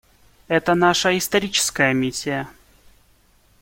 Это 0.47 0.73
наша 0.73 1.15
историческая 1.15 1.93
миссия. 1.93 2.47